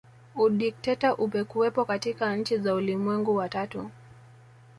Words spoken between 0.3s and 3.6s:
Udikteta umekuwepo katika nchi za ulimwengu wa